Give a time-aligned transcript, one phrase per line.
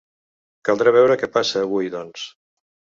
[0.69, 2.29] Caldrà veure què passa avui, doncs.